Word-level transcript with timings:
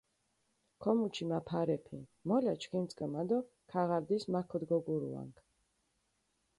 ქომუჩი 0.81 1.23
მა 1.29 1.39
ფარეფი, 1.47 1.99
მოლა 2.27 2.53
ჩქიმიწკჷმა 2.61 3.21
დო 3.29 3.39
ქაღარდის 3.69 4.23
მა 4.31 4.41
ქდჷგოგურუანქ. 4.49 5.35